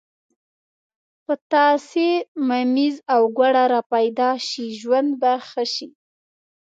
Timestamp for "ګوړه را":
3.37-3.81